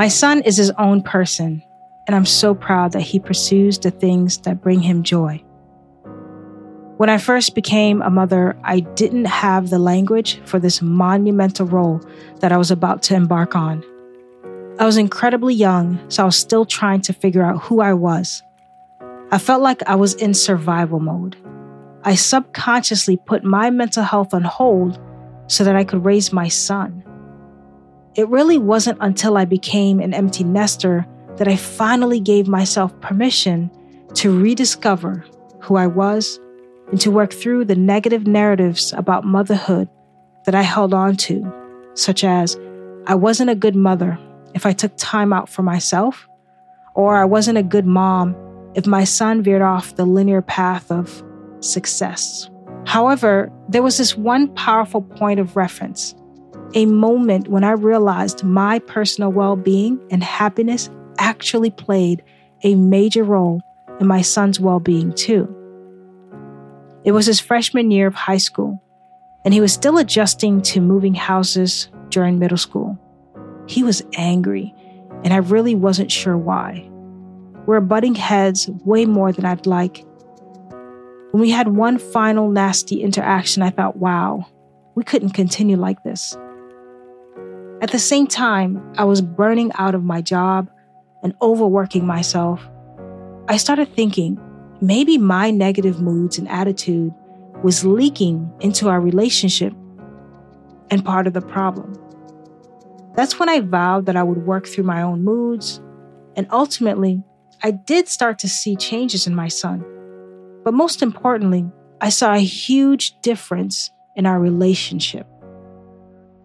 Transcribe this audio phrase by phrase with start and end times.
[0.00, 1.62] My son is his own person,
[2.06, 5.44] and I'm so proud that he pursues the things that bring him joy.
[6.96, 12.00] When I first became a mother, I didn't have the language for this monumental role
[12.38, 13.84] that I was about to embark on.
[14.78, 18.42] I was incredibly young, so I was still trying to figure out who I was.
[19.30, 21.36] I felt like I was in survival mode.
[22.04, 24.98] I subconsciously put my mental health on hold
[25.46, 27.04] so that I could raise my son.
[28.16, 31.06] It really wasn't until I became an empty nester
[31.36, 33.70] that I finally gave myself permission
[34.14, 35.24] to rediscover
[35.60, 36.40] who I was
[36.90, 39.88] and to work through the negative narratives about motherhood
[40.44, 41.52] that I held on to,
[41.94, 42.58] such as
[43.06, 44.18] I wasn't a good mother
[44.54, 46.28] if I took time out for myself,
[46.94, 48.34] or I wasn't a good mom
[48.74, 51.22] if my son veered off the linear path of
[51.60, 52.50] success.
[52.86, 56.14] However, there was this one powerful point of reference,
[56.74, 62.22] a moment when I realized my personal well being and happiness actually played
[62.62, 63.62] a major role
[64.00, 65.54] in my son's well being, too.
[67.04, 68.82] It was his freshman year of high school,
[69.44, 72.98] and he was still adjusting to moving houses during middle school.
[73.66, 74.74] He was angry,
[75.24, 76.88] and I really wasn't sure why.
[77.66, 80.04] We're butting heads way more than I'd like.
[81.30, 84.46] When we had one final nasty interaction, I thought, wow,
[84.94, 86.36] we couldn't continue like this.
[87.80, 90.70] At the same time, I was burning out of my job
[91.22, 92.60] and overworking myself.
[93.48, 94.38] I started thinking,
[94.82, 97.14] maybe my negative moods and attitude
[97.62, 99.72] was leaking into our relationship
[100.90, 101.94] and part of the problem.
[103.14, 105.80] That's when I vowed that I would work through my own moods,
[106.36, 107.22] and ultimately,
[107.62, 109.84] I did start to see changes in my son.
[110.64, 111.64] But most importantly,
[112.00, 115.26] I saw a huge difference in our relationship.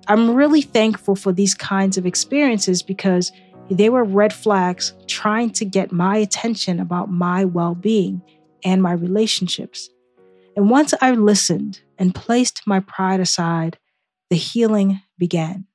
[0.07, 3.31] I'm really thankful for these kinds of experiences because
[3.69, 8.21] they were red flags trying to get my attention about my well being
[8.63, 9.89] and my relationships.
[10.55, 13.77] And once I listened and placed my pride aside,
[14.29, 15.65] the healing began.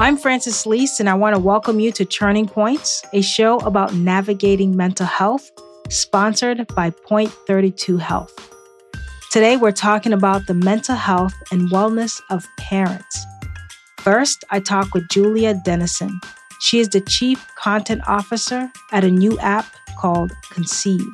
[0.00, 3.92] I'm Frances Leese, and I want to welcome you to Turning Points, a show about
[3.92, 5.50] navigating mental health
[5.90, 8.32] sponsored by Point 32 Health.
[9.30, 13.26] Today, we're talking about the mental health and wellness of parents.
[13.98, 16.18] First, I talk with Julia Dennison.
[16.60, 19.66] She is the Chief Content Officer at a new app
[19.98, 21.12] called Conceive,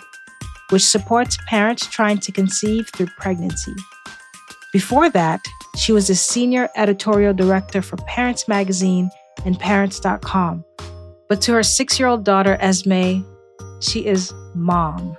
[0.71, 3.75] which supports parents trying to conceive through pregnancy.
[4.73, 5.41] Before that,
[5.77, 9.11] she was the Senior Editorial Director for Parents Magazine
[9.45, 10.65] and Parents.com.
[11.29, 13.23] But to her six year old daughter, Esme,
[13.81, 15.17] she is mom.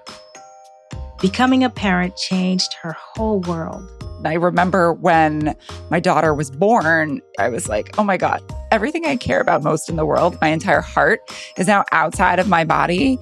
[1.21, 3.89] Becoming a parent changed her whole world.
[4.25, 5.55] I remember when
[5.89, 8.41] my daughter was born, I was like, oh my God,
[8.71, 11.19] everything I care about most in the world, my entire heart,
[11.57, 13.19] is now outside of my body.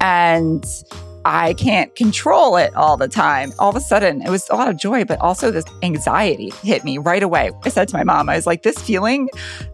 [0.00, 0.64] And
[1.24, 3.52] I can't control it all the time.
[3.58, 6.84] All of a sudden, it was a lot of joy, but also this anxiety hit
[6.84, 7.50] me right away.
[7.64, 9.28] I said to my mom, I was like, this feeling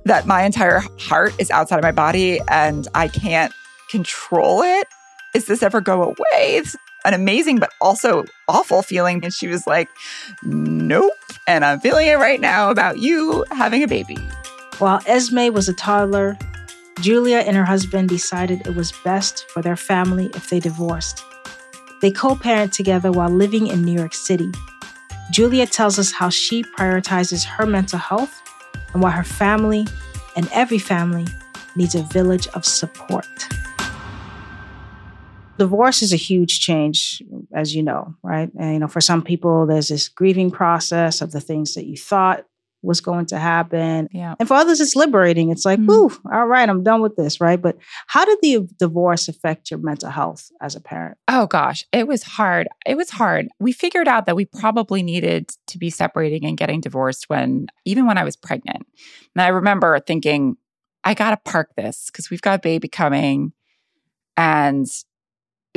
[0.05, 3.53] that my entire heart is outside of my body and I can't
[3.91, 4.87] control it
[5.35, 6.57] is this ever go away?
[6.57, 9.25] It's an amazing but also awful feeling.
[9.25, 9.89] And she was like,
[10.43, 11.13] Nope.
[11.47, 14.17] And I'm feeling it right now about you having a baby.
[14.79, 16.39] While Esme was a toddler,
[17.01, 21.25] Julia and her husband decided it was best for their family if they divorced.
[22.01, 24.51] They co parent together while living in New York City.
[25.31, 28.43] Julia tells us how she prioritizes her mental health
[28.93, 29.87] and why her family
[30.37, 31.27] and every family
[31.77, 33.27] needs a village of support
[35.59, 37.23] divorce is a huge change,
[37.53, 38.51] as you know, right?
[38.59, 41.97] And, you know, for some people, there's this grieving process of the things that you
[41.97, 42.47] thought
[42.83, 44.09] was going to happen.
[44.13, 44.35] Yeah.
[44.39, 45.51] And for others, it's liberating.
[45.51, 46.27] It's like, mm-hmm.
[46.33, 47.61] all right, I'm done with this, right?
[47.61, 47.77] But
[48.07, 51.19] how did the divorce affect your mental health as a parent?
[51.27, 52.69] Oh gosh, it was hard.
[52.87, 53.49] It was hard.
[53.59, 58.07] We figured out that we probably needed to be separating and getting divorced when, even
[58.07, 58.87] when I was pregnant.
[59.35, 60.57] And I remember thinking,
[61.05, 63.53] I got to park this because we've got a baby coming.
[64.37, 64.87] And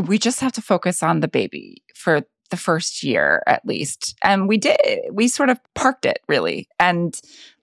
[0.05, 2.21] we just have to focus on the baby for
[2.51, 4.15] the first year at least.
[4.23, 4.77] And we did,
[5.11, 7.19] we sort of parked it really and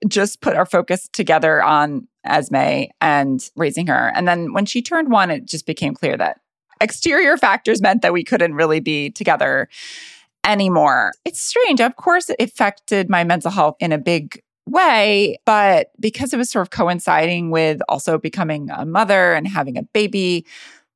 [0.08, 4.12] just put our focus together on Esme and raising her.
[4.14, 6.40] And then when she turned one, it just became clear that
[6.80, 9.68] exterior factors meant that we couldn't really be together
[10.44, 11.12] anymore.
[11.24, 11.80] It's strange.
[11.80, 16.50] Of course, it affected my mental health in a big way, but because it was
[16.50, 20.46] sort of coinciding with also becoming a mother and having a baby,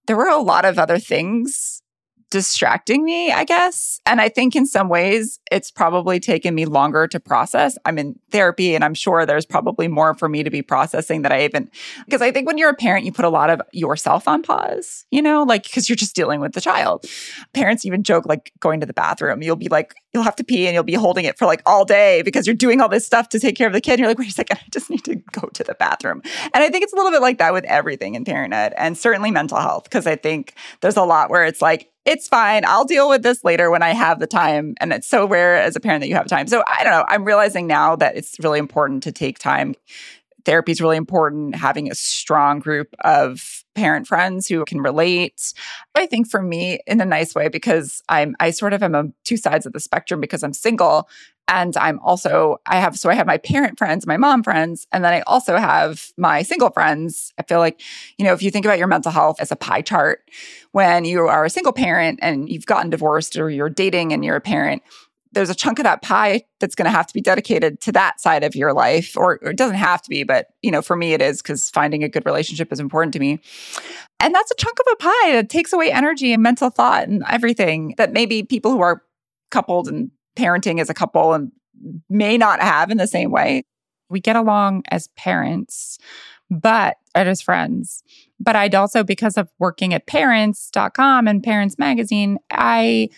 [0.06, 1.82] there were a lot of other things
[2.32, 4.00] distracting me, I guess.
[4.06, 7.76] And I think in some ways it's probably taken me longer to process.
[7.84, 11.30] I'm in therapy and I'm sure there's probably more for me to be processing that
[11.30, 11.70] I even,
[12.06, 15.04] because I think when you're a parent, you put a lot of yourself on pause,
[15.10, 17.04] you know, like because you're just dealing with the child.
[17.52, 20.66] Parents even joke like going to the bathroom, you'll be like, you'll have to pee
[20.66, 23.28] and you'll be holding it for like all day because you're doing all this stuff
[23.28, 23.92] to take care of the kid.
[23.92, 26.22] And you're like, wait a second, I just need to go to the bathroom.
[26.54, 29.30] And I think it's a little bit like that with everything in parenthood and certainly
[29.30, 32.64] mental health, because I think there's a lot where it's like, it's fine.
[32.64, 34.74] I'll deal with this later when I have the time.
[34.80, 36.48] And it's so rare as a parent that you have time.
[36.48, 37.04] So I don't know.
[37.06, 39.74] I'm realizing now that it's really important to take time.
[40.44, 41.54] Therapy is really important.
[41.56, 45.54] Having a strong group of parent friends who can relate.
[45.94, 49.14] I think for me, in a nice way, because I'm I sort of am on
[49.24, 51.08] two sides of the spectrum because I'm single
[51.48, 55.04] and I'm also, I have, so I have my parent friends, my mom friends, and
[55.04, 57.32] then I also have my single friends.
[57.36, 57.80] I feel like,
[58.16, 60.22] you know, if you think about your mental health as a pie chart,
[60.70, 64.36] when you are a single parent and you've gotten divorced or you're dating and you're
[64.36, 64.82] a parent,
[65.32, 68.20] there's a chunk of that pie that's going to have to be dedicated to that
[68.20, 70.96] side of your life or, or, it doesn't have to be but you know for
[70.96, 73.40] me it is because finding a good relationship is important to me
[74.20, 77.24] and that's a chunk of a pie that takes away energy and mental thought and
[77.28, 79.02] everything that maybe people who are
[79.50, 81.52] coupled and parenting as a couple and
[82.08, 83.64] may not have in the same way.
[84.08, 85.98] We get along as parents,
[86.50, 88.02] but as friends.
[88.38, 93.08] But I'd also, because of working at parents.com and Parents Magazine, I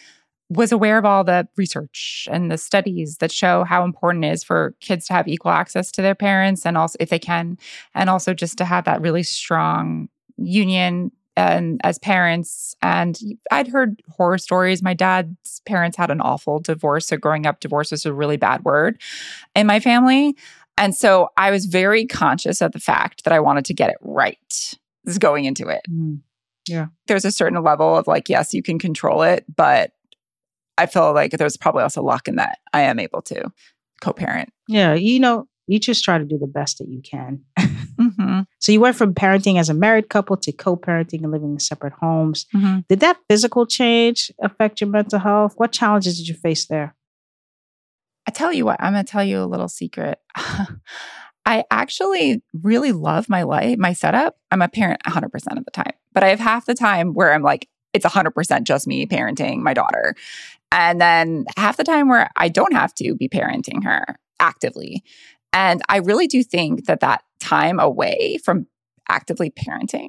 [0.50, 4.44] was aware of all the research and the studies that show how important it is
[4.44, 7.58] for kids to have equal access to their parents and also if they can
[7.94, 12.76] and also just to have that really strong union and as parents.
[12.82, 13.18] And
[13.50, 14.82] i'd heard horror stories.
[14.82, 18.64] My dad's parents had an awful divorce so growing up divorce was a really bad
[18.64, 19.00] word
[19.54, 20.36] in my family.
[20.76, 23.96] And so i was very conscious of the fact that i wanted to get it
[24.02, 24.74] right
[25.06, 25.82] is going into it.
[25.90, 26.20] Mm.
[26.68, 26.86] yeah.
[27.06, 29.92] There's a certain level of like yes you can control it but
[30.78, 33.50] i feel like there's probably also luck in that i am able to
[34.00, 37.42] co-parent yeah you know you just try to do the best that you can.
[37.58, 38.40] mm-hmm.
[38.58, 41.94] So you went from parenting as a married couple to co-parenting and living in separate
[41.94, 42.46] homes.
[42.54, 42.80] Mm-hmm.
[42.88, 45.54] Did that physical change affect your mental health?
[45.56, 46.94] What challenges did you face there?
[48.26, 50.18] I tell you what, I'm going to tell you a little secret.
[51.46, 54.38] I actually really love my life, my setup.
[54.50, 55.26] I'm a parent 100%
[55.58, 58.86] of the time, but I have half the time where I'm like, it's 100% just
[58.86, 60.14] me parenting my daughter.
[60.74, 64.04] And then half the time where I don't have to be parenting her
[64.40, 65.04] actively.
[65.52, 68.66] And I really do think that that time away from
[69.08, 70.08] actively parenting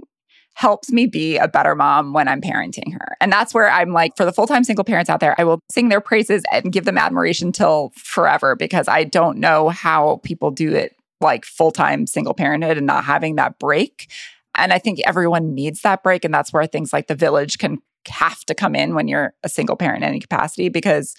[0.56, 3.16] helps me be a better mom when I'm parenting her.
[3.22, 5.60] And that's where I'm like, for the full time single parents out there, I will
[5.72, 10.50] sing their praises and give them admiration till forever because I don't know how people
[10.50, 14.10] do it like full time single parenthood and not having that break.
[14.56, 16.26] And I think everyone needs that break.
[16.26, 17.80] And that's where things like the village can
[18.10, 21.16] have to come in when you're a single parent in any capacity because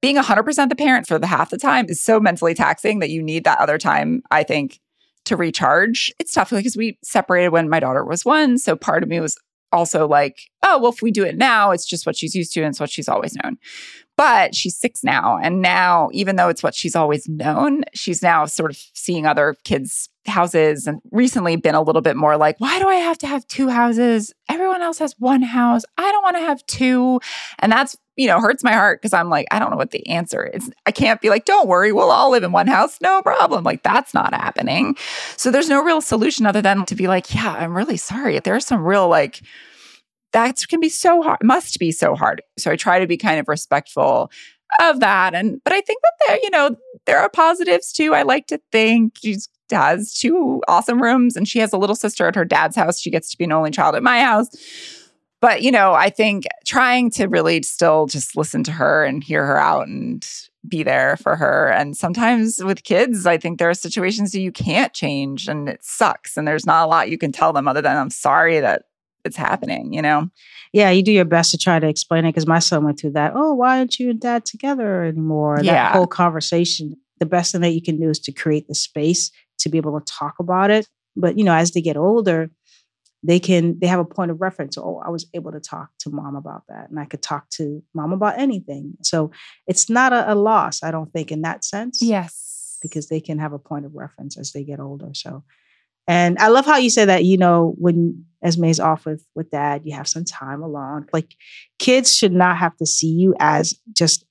[0.00, 3.22] being 100% the parent for the half the time is so mentally taxing that you
[3.22, 4.80] need that other time, I think,
[5.26, 6.12] to recharge.
[6.18, 8.58] It's tough because we separated when my daughter was one.
[8.58, 9.36] So part of me was
[9.72, 12.60] also like, oh, well, if we do it now, it's just what she's used to
[12.60, 13.58] and it's what she's always known.
[14.16, 15.38] But she's six now.
[15.42, 19.54] And now, even though it's what she's always known, she's now sort of seeing other
[19.64, 23.26] kids' houses and recently been a little bit more like, why do I have to
[23.26, 24.32] have two houses?
[24.48, 25.82] Everyone else has one house.
[25.98, 27.20] I don't want to have two.
[27.58, 30.06] And that's, you know, hurts my heart because I'm like, I don't know what the
[30.08, 30.70] answer is.
[30.86, 32.98] I can't be like, don't worry, we'll all live in one house.
[33.02, 33.64] No problem.
[33.64, 34.96] Like, that's not happening.
[35.36, 38.38] So there's no real solution other than to be like, yeah, I'm really sorry.
[38.38, 39.42] There's some real like,
[40.32, 42.42] that can be so hard, must be so hard.
[42.58, 44.30] So I try to be kind of respectful
[44.82, 45.34] of that.
[45.34, 48.14] And, but I think that there, you know, there are positives too.
[48.14, 52.26] I like to think she's has two awesome rooms and she has a little sister
[52.28, 53.00] at her dad's house.
[53.00, 54.48] She gets to be an only child at my house.
[55.40, 59.44] But, you know, I think trying to really still just listen to her and hear
[59.44, 60.26] her out and
[60.66, 61.68] be there for her.
[61.68, 65.84] And sometimes with kids, I think there are situations that you can't change and it
[65.84, 66.36] sucks.
[66.36, 68.84] And there's not a lot you can tell them other than I'm sorry that
[69.26, 70.28] it's happening, you know?
[70.72, 73.12] Yeah, you do your best to try to explain it because my son went through
[73.12, 73.32] that.
[73.34, 75.58] Oh, why aren't you and dad together anymore?
[75.62, 75.74] Yeah.
[75.74, 76.96] That whole conversation.
[77.18, 79.98] The best thing that you can do is to create the space to be able
[79.98, 80.86] to talk about it.
[81.16, 82.50] But, you know, as they get older,
[83.22, 86.10] they can they have a point of reference oh i was able to talk to
[86.10, 89.32] mom about that and i could talk to mom about anything so
[89.66, 93.38] it's not a, a loss i don't think in that sense yes because they can
[93.38, 95.42] have a point of reference as they get older so
[96.08, 99.82] and I love how you say that, you know, when Esme's off with with dad,
[99.84, 101.06] you have some time alone.
[101.12, 101.34] Like
[101.78, 104.24] kids should not have to see you as just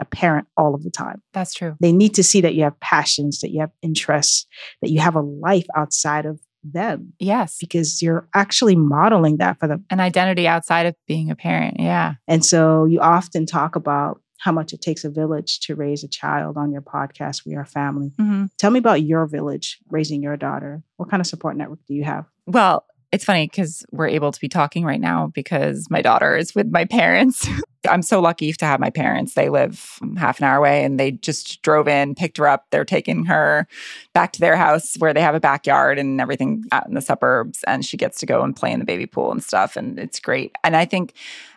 [0.00, 1.20] a parent all of the time.
[1.34, 1.76] That's true.
[1.80, 4.46] They need to see that you have passions, that you have interests,
[4.80, 7.56] that you have a life outside of them Yes.
[7.60, 9.84] because you're actually modeling that for them.
[9.90, 11.76] An identity outside of being a parent.
[11.80, 12.14] Yeah.
[12.28, 16.08] And so you often talk about how much it takes a village to raise a
[16.08, 18.12] child on your podcast, We Are Family.
[18.18, 20.82] hmm Tell me about your village raising your daughter.
[20.96, 22.24] What kind of support network do you have?
[22.46, 26.54] Well, it's funny because we're able to be talking right now because my daughter is
[26.54, 27.48] with my parents.
[27.88, 29.34] I'm so lucky to have my parents.
[29.34, 32.66] They live half an hour away and they just drove in, picked her up.
[32.70, 33.66] They're taking her
[34.12, 37.64] back to their house where they have a backyard and everything out in the suburbs.
[37.66, 39.76] And she gets to go and play in the baby pool and stuff.
[39.76, 40.52] And it's great.
[40.62, 41.14] And I think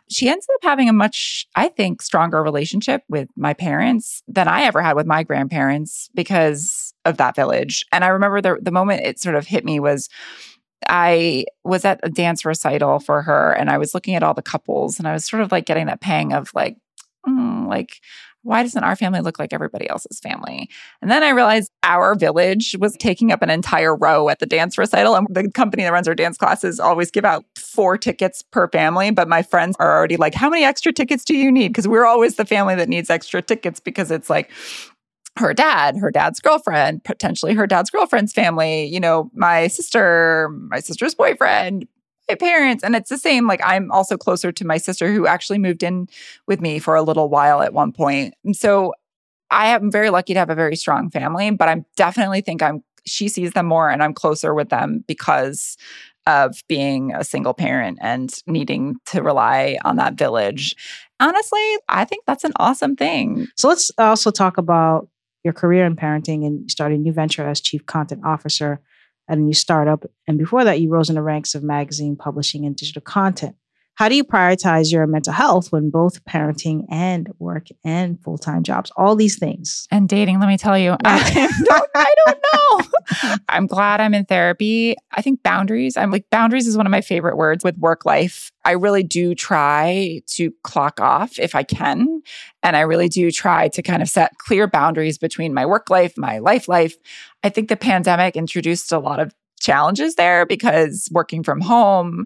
[0.10, 4.64] she ends up having a much, I think, stronger relationship with my parents than I
[4.64, 7.86] ever had with my grandparents because of that village.
[7.92, 10.10] And I remember the, the moment it sort of hit me was
[10.88, 14.42] I was at a dance recital for her and I was looking at all the
[14.42, 16.78] couples and I was sort of like getting that pang of like,
[17.28, 18.00] mm, like,
[18.44, 20.70] why doesn't our family look like everybody else's family?
[21.02, 24.78] And then I realized our village was taking up an entire row at the dance
[24.78, 25.16] recital.
[25.16, 29.12] And the company that runs our dance classes always give out four tickets per family.
[29.12, 31.70] But my friends are already like, how many extra tickets do you need?
[31.70, 34.52] Because we're always the family that needs extra tickets because it's like,
[35.38, 40.80] her dad, her dad's girlfriend, potentially her dad's girlfriend's family, you know, my sister, my
[40.80, 41.88] sister's boyfriend,
[42.30, 42.84] my parents.
[42.84, 43.48] And it's the same.
[43.48, 46.08] Like, I'm also closer to my sister who actually moved in
[46.48, 48.36] with me for a little while at one point.
[48.46, 48.94] And so
[49.50, 52.84] I am very lucky to have a very strong family, but I definitely think I'm,
[53.06, 55.78] she sees them more and I'm closer with them because
[56.26, 60.76] of being a single parent and needing to rely on that village.
[61.20, 63.48] Honestly, I think that's an awesome thing.
[63.58, 65.10] So let's also talk about
[65.44, 68.82] your career in parenting and starting a new venture as chief content officer
[69.30, 70.06] at a new startup.
[70.28, 73.56] And before that, you rose in the ranks of magazine publishing and digital content.
[73.96, 78.64] How do you prioritize your mental health when both parenting and work and full time
[78.64, 79.88] jobs, all these things?
[79.92, 83.40] And dating, let me tell you, I don't, I don't know.
[83.50, 84.96] I'm glad I'm in therapy.
[85.12, 88.52] I think boundaries, I'm like, boundaries is one of my favorite words with work life.
[88.66, 92.22] I really do try to clock off if I can.
[92.64, 96.18] And I really do try to kind of set clear boundaries between my work life,
[96.18, 96.96] my life life.
[97.44, 99.34] I think the pandemic introduced a lot of
[99.64, 102.26] challenges there because working from home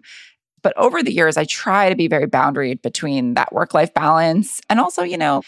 [0.62, 4.60] but over the years, I try to be very boundaried between that work life balance
[4.68, 5.42] and also, you know,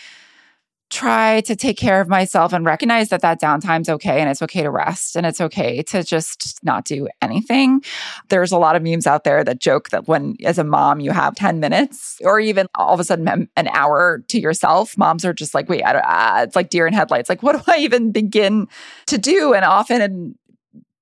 [0.91, 4.63] try to take care of myself and recognize that that downtime's okay and it's okay
[4.63, 7.81] to rest and it's okay to just not do anything.
[8.29, 11.13] There's a lot of memes out there that joke that when as a mom you
[11.13, 15.33] have 10 minutes or even all of a sudden an hour to yourself, moms are
[15.33, 17.29] just like, wait, I don't, ah, it's like deer in headlights.
[17.29, 18.67] Like, what do I even begin
[19.07, 19.55] to do?
[19.55, 20.35] And often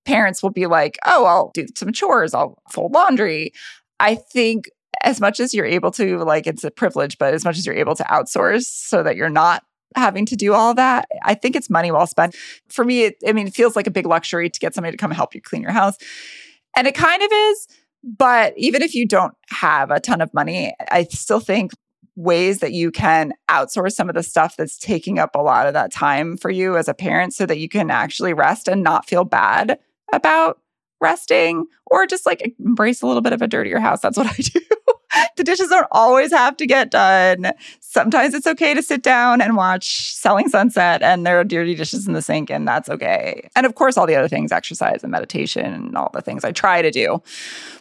[0.05, 3.53] parents will be like, oh, I'll do some chores, I'll fold laundry.
[4.01, 4.71] I think
[5.03, 7.75] as much as you're able to, like, it's a privilege, but as much as you're
[7.75, 9.63] able to outsource so that you're not
[9.95, 12.35] having to do all that, I think it's money well spent.
[12.69, 15.01] For me, it, I mean, it feels like a big luxury to get somebody to
[15.01, 15.97] come help you clean your house.
[16.77, 17.69] And it kind of is.
[18.05, 21.73] But even if you don't have a ton of money, I still think
[22.15, 25.75] ways that you can outsource some of the stuff that's taking up a lot of
[25.75, 29.09] that time for you as a parent so that you can actually rest and not
[29.09, 29.79] feel bad
[30.13, 30.59] about
[31.01, 34.01] resting or just like embrace a little bit of a dirtier house.
[34.01, 34.61] That's what I do.
[35.37, 37.53] the dishes don't always have to get done.
[37.81, 42.07] Sometimes it's okay to sit down and watch Selling Sunset and there are dirty dishes
[42.07, 43.49] in the sink, and that's okay.
[43.57, 46.53] And of course, all the other things exercise and meditation and all the things I
[46.53, 47.23] try to do.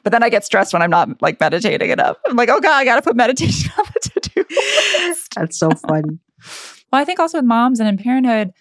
[0.03, 2.17] But then I get stressed when I'm not like meditating enough.
[2.27, 4.45] I'm like, oh God, I got to put meditation on the to do
[5.07, 5.33] list.
[5.35, 6.19] That's so funny.
[6.91, 8.53] well, I think also with moms and in parenthood,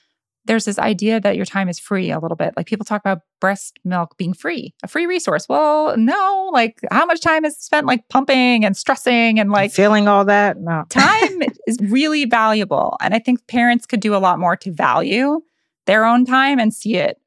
[0.47, 2.55] there's this idea that your time is free a little bit.
[2.57, 5.49] Like people talk about breast milk being free, a free resource.
[5.49, 10.09] Well, no, like how much time is spent like pumping and stressing and like feeling
[10.09, 10.59] all that?
[10.59, 10.85] No.
[10.89, 12.97] time is really valuable.
[13.01, 15.41] And I think parents could do a lot more to value
[15.87, 17.21] their own time and see it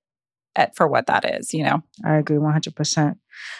[0.55, 1.83] at, for what that is, you know?
[2.03, 3.15] I agree 100%.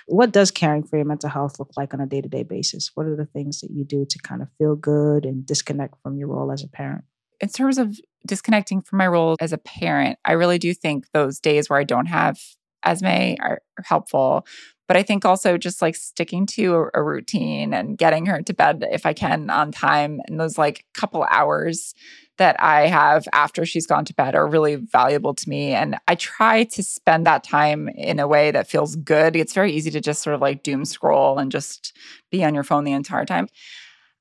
[0.08, 2.92] What does caring for your mental health look like on a day to day basis?
[2.96, 6.18] What are the things that you do to kind of feel good and disconnect from
[6.18, 7.06] your role as a parent?
[7.40, 11.40] in terms of disconnecting from my role as a parent, I really do think those
[11.40, 12.38] days where I don't have
[12.84, 14.46] Esme are, helpful.
[14.88, 18.54] But I think also just like sticking to a, a, routine and getting her to
[18.54, 21.94] bed if I can on time and those like couple hours
[22.38, 25.74] that I have after she's gone to bed are really valuable to me.
[25.74, 29.36] And I try to spend that time in a way that feels good.
[29.36, 31.96] It's very easy to just sort of like doom scroll and just
[32.32, 33.48] be on your phone the entire time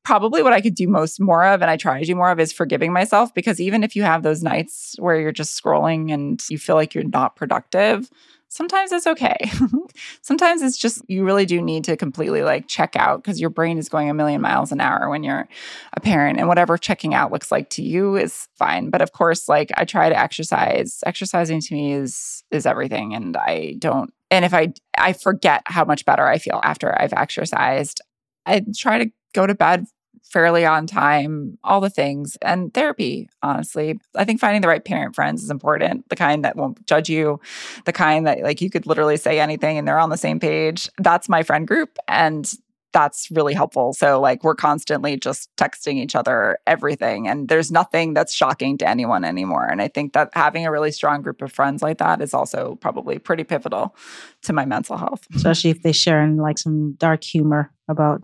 [0.05, 2.41] probably what I could do most more of, and I try to do more of,
[2.41, 6.43] is forgiving myself because even if you have those nights where you're just scrolling and
[6.49, 8.11] you feel like you're not productive,
[8.49, 9.37] sometimes it's okay.
[10.23, 13.79] sometimes it's just you really do need to completely like check out because your brain
[13.79, 15.49] is going a million miles an hour when you're
[15.93, 18.91] a parent and whatever checking out looks like to you is fine.
[18.91, 21.01] But of course, like I try to exercise.
[21.07, 25.85] Exercising to me is is everything and I don't and if I I forget how
[25.85, 28.01] much better I feel after I've exercised.
[28.47, 29.87] I try to go to bed
[30.25, 33.99] fairly on time, all the things, and therapy, honestly.
[34.15, 37.41] I think finding the right parent friends is important, the kind that won't judge you,
[37.87, 40.91] the kind that like you could literally say anything and they're on the same page.
[40.99, 41.99] That's my friend group.
[42.09, 42.53] And
[42.93, 43.93] that's really helpful.
[43.93, 48.89] So, like, we're constantly just texting each other everything, and there's nothing that's shocking to
[48.89, 49.67] anyone anymore.
[49.67, 52.77] And I think that having a really strong group of friends like that is also
[52.81, 53.95] probably pretty pivotal
[54.43, 55.27] to my mental health.
[55.35, 58.23] Especially if they share in like some dark humor about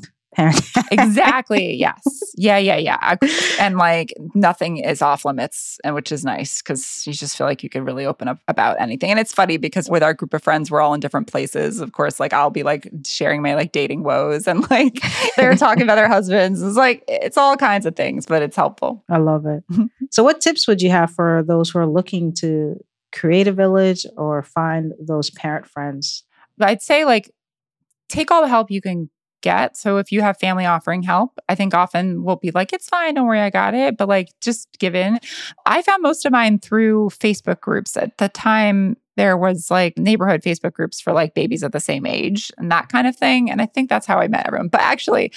[0.90, 1.74] exactly.
[1.74, 2.02] Yes.
[2.36, 2.58] Yeah.
[2.58, 2.76] Yeah.
[2.76, 3.16] Yeah.
[3.58, 7.62] And like nothing is off limits, and which is nice because you just feel like
[7.62, 9.10] you can really open up about anything.
[9.10, 11.80] And it's funny because with our group of friends, we're all in different places.
[11.80, 15.00] Of course, like I'll be like sharing my like dating woes, and like
[15.36, 16.62] they're talking about their husbands.
[16.62, 19.04] It's like it's all kinds of things, but it's helpful.
[19.10, 19.64] I love it.
[20.10, 22.76] so, what tips would you have for those who are looking to
[23.12, 26.24] create a village or find those parent friends?
[26.60, 27.30] I'd say like
[28.08, 29.10] take all the help you can
[29.44, 29.76] get.
[29.76, 33.14] So if you have family offering help, I think often we'll be like, it's fine,
[33.14, 33.96] don't worry, I got it.
[33.98, 35.20] But like, just give in.
[35.66, 37.96] I found most of mine through Facebook groups.
[37.96, 42.06] At the time, there was like neighborhood Facebook groups for like babies of the same
[42.06, 43.50] age and that kind of thing.
[43.50, 44.68] And I think that's how I met everyone.
[44.68, 45.30] But actually,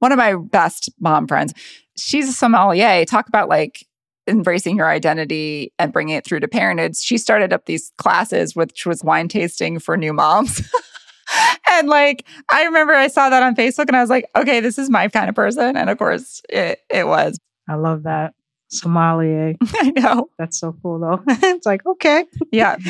[0.00, 1.54] one of my best mom friends,
[1.96, 3.04] she's a sommelier.
[3.04, 3.86] Talk about like
[4.26, 6.96] embracing your identity and bringing it through to parentage.
[6.96, 10.60] She started up these classes, which was wine tasting for new moms.
[11.78, 14.78] and like I remember I saw that on Facebook and I was like, okay, this
[14.78, 15.76] is my kind of person.
[15.76, 17.38] And of course it it was.
[17.68, 18.34] I love that.
[18.72, 19.56] Somalia.
[19.74, 20.30] I know.
[20.38, 21.22] That's so cool though.
[21.28, 22.24] it's like, okay.
[22.50, 22.76] Yeah.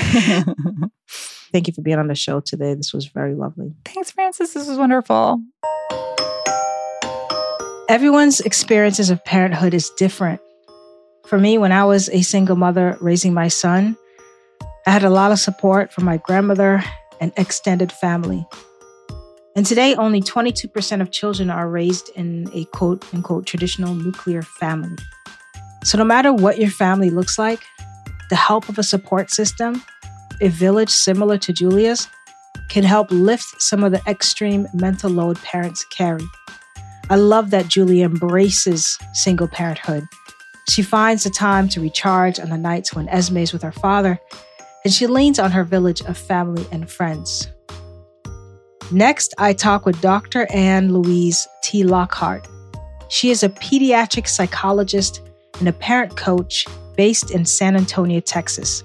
[1.53, 2.75] Thank you for being on the show today.
[2.75, 3.75] This was very lovely.
[3.85, 4.55] Thanks, Francis.
[4.55, 5.41] This was wonderful.
[7.89, 10.41] Everyone's experiences of parenthood is different.
[11.27, 13.97] For me, when I was a single mother raising my son,
[14.87, 16.83] I had a lot of support from my grandmother
[17.21, 18.47] and extended family.
[19.57, 24.97] And today, only 22% of children are raised in a quote unquote traditional nuclear family.
[25.85, 27.61] So, no matter what your family looks like,
[28.31, 29.83] the help of a support system,
[30.41, 32.09] a village similar to Julia's,
[32.69, 36.25] can help lift some of the extreme mental load parents carry.
[37.11, 40.05] I love that Julia embraces single parenthood.
[40.71, 44.19] She finds the time to recharge on the nights when Esme is with her father
[44.85, 47.49] and she leans on her village of family and friends.
[48.95, 50.47] Next, I talk with Dr.
[50.53, 51.83] Anne Louise T.
[51.83, 52.47] Lockhart.
[53.09, 55.21] She is a pediatric psychologist
[55.59, 58.85] and a parent coach based in San Antonio, Texas.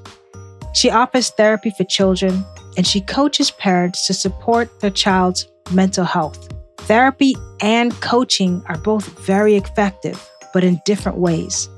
[0.73, 2.43] She offers therapy for children
[2.75, 6.49] and she coaches parents to support their child's mental health.
[6.77, 11.69] Therapy and coaching are both very effective, but in different ways.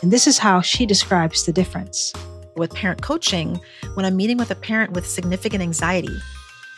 [0.00, 2.14] And this is how she describes the difference
[2.56, 3.60] with parent coaching
[3.92, 6.16] when I'm meeting with a parent with significant anxiety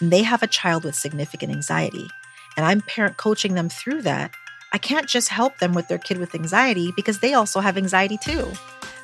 [0.02, 2.10] and they have a child with significant anxiety
[2.56, 4.32] and I'm parent coaching them through that,
[4.72, 8.18] I can't just help them with their kid with anxiety because they also have anxiety
[8.18, 8.50] too.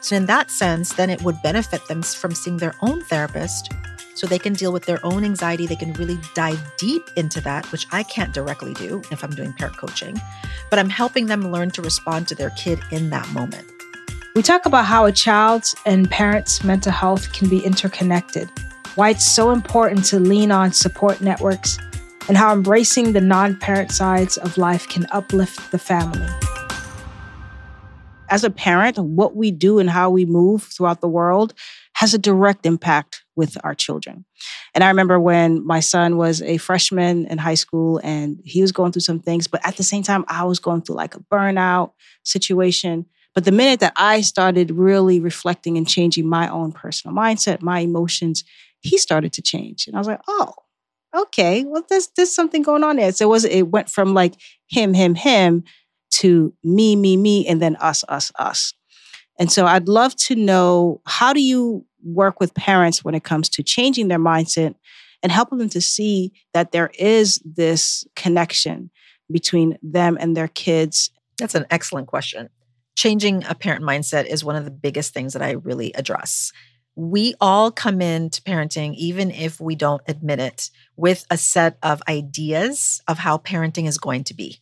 [0.01, 3.73] So, in that sense, then it would benefit them from seeing their own therapist
[4.15, 5.67] so they can deal with their own anxiety.
[5.67, 9.53] They can really dive deep into that, which I can't directly do if I'm doing
[9.53, 10.21] parent coaching,
[10.71, 13.67] but I'm helping them learn to respond to their kid in that moment.
[14.35, 18.49] We talk about how a child's and parents' mental health can be interconnected,
[18.99, 21.79] why it's so important to lean on support networks,
[22.27, 26.27] and how embracing the non parent sides of life can uplift the family.
[28.29, 31.55] As a parent, what we do and how we move throughout the world
[31.95, 34.25] has a direct impact with our children.
[34.75, 38.73] And I remember when my son was a freshman in high school and he was
[38.73, 41.21] going through some things, but at the same time, I was going through like a
[41.21, 41.93] burnout
[42.25, 43.07] situation.
[43.33, 47.79] But the minute that I started really reflecting and changing my own personal mindset, my
[47.79, 48.43] emotions,
[48.81, 49.87] he started to change.
[49.87, 50.53] And I was like, oh,
[51.17, 53.13] okay, well, there's there's something going on there.
[53.13, 54.35] So it was it went from like
[54.69, 55.65] him, him, him
[56.11, 58.75] to me, me, me, and then us, us, us.
[59.39, 63.49] And so I'd love to know how do you work with parents when it comes
[63.51, 64.75] to changing their mindset
[65.23, 68.91] and helping them to see that there is this connection
[69.31, 71.11] between them and their kids?
[71.39, 72.49] That's an excellent question
[72.99, 76.53] changing a parent mindset is one of the biggest things that I really address.
[77.01, 82.03] We all come into parenting, even if we don't admit it, with a set of
[82.09, 84.59] ideas of how parenting is going to be.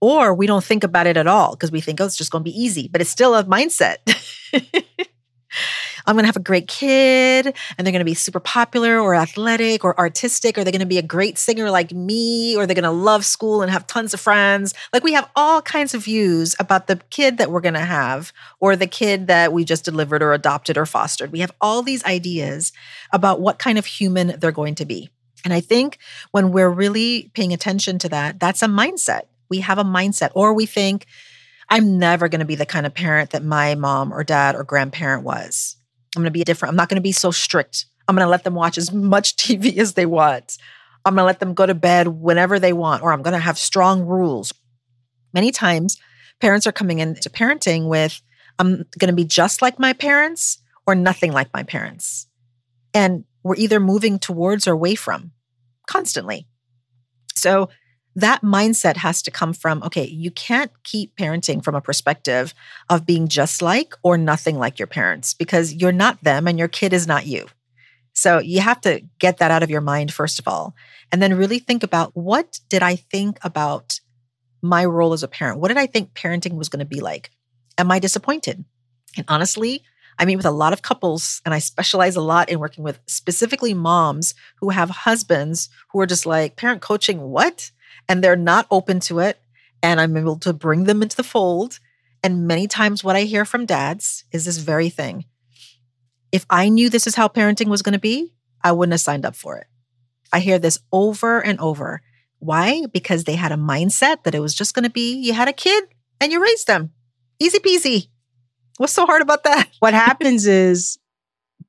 [0.00, 2.44] Or we don't think about it at all because we think, oh, it's just going
[2.44, 3.96] to be easy, but it's still a mindset.
[6.06, 9.14] I'm going to have a great kid and they're going to be super popular or
[9.14, 12.74] athletic or artistic, or they're going to be a great singer like me, or they're
[12.74, 14.74] going to love school and have tons of friends.
[14.92, 18.32] Like we have all kinds of views about the kid that we're going to have
[18.60, 21.32] or the kid that we just delivered or adopted or fostered.
[21.32, 22.72] We have all these ideas
[23.12, 25.10] about what kind of human they're going to be.
[25.44, 25.98] And I think
[26.30, 29.22] when we're really paying attention to that, that's a mindset.
[29.50, 31.06] We have a mindset, or we think,
[31.68, 34.64] I'm never going to be the kind of parent that my mom or dad or
[34.64, 35.76] grandparent was.
[36.14, 36.70] I'm going to be different.
[36.70, 37.86] I'm not going to be so strict.
[38.06, 40.56] I'm going to let them watch as much TV as they want.
[41.04, 43.38] I'm going to let them go to bed whenever they want, or I'm going to
[43.38, 44.52] have strong rules.
[45.34, 45.98] Many times,
[46.40, 48.22] parents are coming into parenting with,
[48.58, 52.26] I'm going to be just like my parents or nothing like my parents.
[52.94, 55.32] And we're either moving towards or away from
[55.86, 56.46] constantly.
[57.34, 57.68] So
[58.16, 62.54] that mindset has to come from okay, you can't keep parenting from a perspective
[62.88, 66.68] of being just like or nothing like your parents because you're not them and your
[66.68, 67.46] kid is not you.
[68.12, 70.74] So you have to get that out of your mind, first of all,
[71.10, 74.00] and then really think about what did I think about
[74.62, 75.58] my role as a parent?
[75.58, 77.30] What did I think parenting was going to be like?
[77.76, 78.64] Am I disappointed?
[79.16, 79.82] And honestly,
[80.18, 83.00] I meet with a lot of couples and I specialize a lot in working with
[83.06, 87.72] specifically moms who have husbands who are just like, parent coaching, what?
[88.08, 89.40] And they're not open to it.
[89.82, 91.78] And I'm able to bring them into the fold.
[92.22, 95.26] And many times, what I hear from dads is this very thing.
[96.32, 99.26] If I knew this is how parenting was going to be, I wouldn't have signed
[99.26, 99.66] up for it.
[100.32, 102.00] I hear this over and over.
[102.38, 102.86] Why?
[102.92, 105.52] Because they had a mindset that it was just going to be you had a
[105.52, 105.84] kid
[106.20, 106.92] and you raised them.
[107.38, 108.08] Easy peasy.
[108.78, 109.68] What's so hard about that?
[109.78, 110.98] What happens is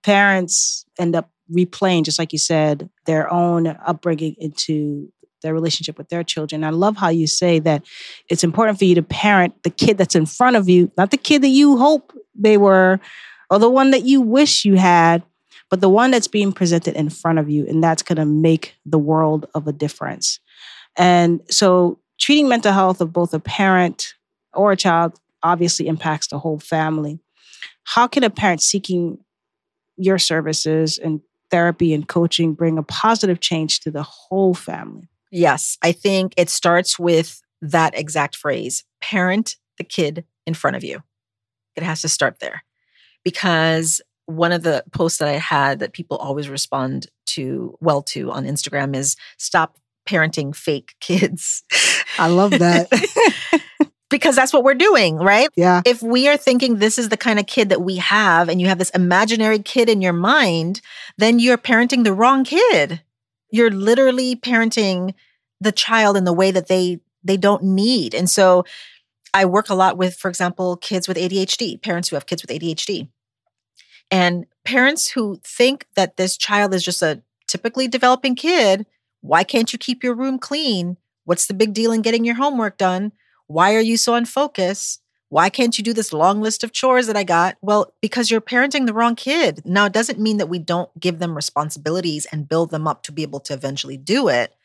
[0.03, 5.11] parents end up replaying, just like you said, their own upbringing into
[5.45, 6.63] their relationship with their children.
[6.63, 7.85] I love how you say that
[8.29, 11.17] it's important for you to parent the kid that's in front of you, not the
[11.17, 12.99] kid that you hope they were
[13.49, 15.23] or the one that you wish you had,
[15.69, 17.65] but the one that's being presented in front of you.
[17.67, 20.39] And that's going to make the world of a difference.
[20.97, 24.15] And so treating mental health of both a parent
[24.53, 27.19] or a child obviously impacts the whole family.
[27.83, 29.19] How can a parent seeking
[29.95, 35.07] your services and therapy and coaching bring a positive change to the whole family?
[35.31, 40.83] Yes, I think it starts with that exact phrase parent the kid in front of
[40.83, 41.03] you.
[41.75, 42.63] It has to start there
[43.23, 48.31] because one of the posts that I had that people always respond to well to
[48.31, 51.63] on Instagram is stop parenting fake kids.
[52.17, 52.89] I love that.
[54.09, 55.49] because that's what we're doing, right?
[55.55, 55.81] Yeah.
[55.85, 58.67] If we are thinking this is the kind of kid that we have and you
[58.67, 60.81] have this imaginary kid in your mind,
[61.17, 63.01] then you're parenting the wrong kid
[63.55, 65.13] you're literally parenting
[65.61, 68.13] the child in the way that they they don't need.
[68.13, 68.65] And so
[69.33, 72.51] I work a lot with for example kids with ADHD, parents who have kids with
[72.51, 73.07] ADHD.
[74.11, 78.85] And parents who think that this child is just a typically developing kid,
[79.21, 80.97] why can't you keep your room clean?
[81.23, 83.13] What's the big deal in getting your homework done?
[83.47, 85.01] Why are you so unfocused?
[85.35, 87.57] Why can't you do this long list of chores that I got?
[87.61, 89.61] Well, because you're parenting the wrong kid.
[89.65, 93.11] Now, it doesn't mean that we don't give them responsibilities and build them up to
[93.11, 94.55] be able to eventually do it.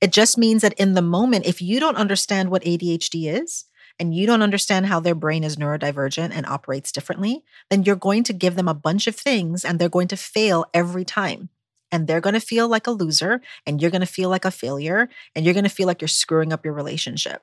[0.00, 3.66] It just means that in the moment, if you don't understand what ADHD is,
[4.00, 8.24] and you don't understand how their brain is neurodivergent and operates differently, then you're going
[8.24, 11.50] to give them a bunch of things and they're going to fail every time.
[11.92, 14.50] And they're going to feel like a loser and you're going to feel like a
[14.50, 17.42] failure and you're going to feel like you're screwing up your relationship.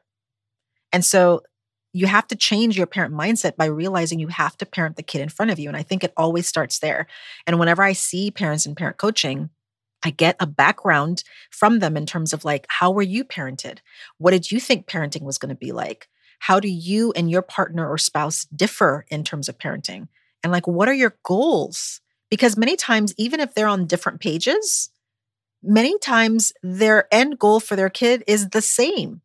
[0.92, 1.44] And so
[1.94, 5.22] you have to change your parent mindset by realizing you have to parent the kid
[5.22, 5.68] in front of you.
[5.68, 7.06] And I think it always starts there.
[7.46, 9.52] And whenever I see parents in parent coaching,
[10.04, 13.78] I get a background from them in terms of like, how were you parented?
[14.18, 16.10] What did you think parenting was going to be like?
[16.40, 20.10] How do you and your partner or spouse differ in terms of parenting?
[20.44, 22.02] And like, what are your goals?
[22.30, 24.90] Because many times, even if they're on different pages,
[25.62, 29.22] many times their end goal for their kid is the same.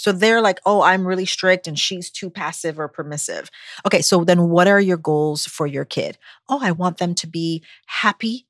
[0.00, 3.50] So they're like, oh, I'm really strict and she's too passive or permissive.
[3.86, 6.16] Okay, so then what are your goals for your kid?
[6.48, 8.46] Oh, I want them to be happy.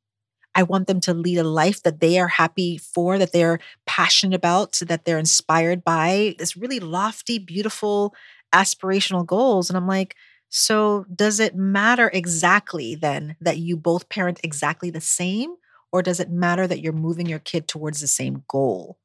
[0.54, 4.36] I want them to lead a life that they are happy for, that they're passionate
[4.36, 8.14] about, that they're inspired by this really lofty, beautiful,
[8.52, 9.70] aspirational goals.
[9.70, 10.16] And I'm like,
[10.48, 15.54] so does it matter exactly then that you both parent exactly the same?
[15.92, 18.98] Or does it matter that you're moving your kid towards the same goal?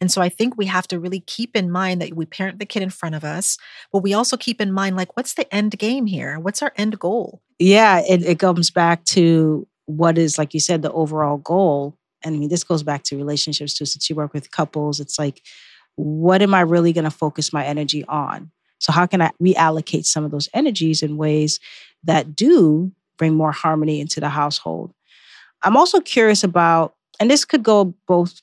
[0.00, 2.66] And so I think we have to really keep in mind that we parent the
[2.66, 3.58] kid in front of us,
[3.92, 6.38] but we also keep in mind, like, what's the end game here?
[6.38, 7.42] What's our end goal?
[7.58, 11.96] Yeah, it, it comes back to what is, like you said, the overall goal.
[12.24, 13.84] And I mean, this goes back to relationships too.
[13.84, 15.42] Since you work with couples, it's like,
[15.96, 18.50] what am I really going to focus my energy on?
[18.78, 21.60] So, how can I reallocate some of those energies in ways
[22.04, 24.94] that do bring more harmony into the household.
[25.62, 28.40] I'm also curious about, and this could go both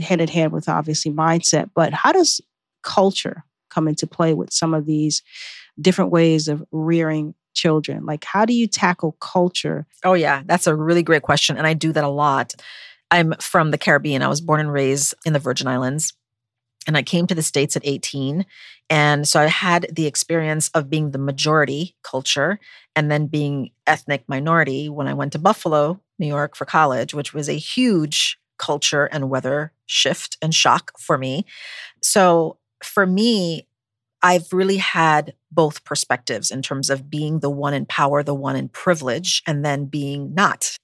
[0.00, 2.40] hand in hand with obviously mindset, but how does
[2.82, 5.22] culture come into play with some of these
[5.80, 8.04] different ways of rearing children?
[8.04, 9.86] Like, how do you tackle culture?
[10.04, 11.56] Oh, yeah, that's a really great question.
[11.56, 12.54] And I do that a lot.
[13.10, 14.22] I'm from the Caribbean.
[14.22, 16.12] I was born and raised in the Virgin Islands.
[16.86, 18.44] And I came to the States at 18.
[18.90, 22.58] And so I had the experience of being the majority culture
[22.96, 27.32] and then being ethnic minority when I went to Buffalo, New York for college, which
[27.32, 31.44] was a huge culture and weather shift and shock for me.
[32.02, 33.66] So for me,
[34.22, 38.56] I've really had both perspectives in terms of being the one in power, the one
[38.56, 40.76] in privilege, and then being not.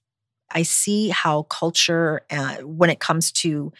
[0.51, 3.71] I see how culture, uh, when it comes to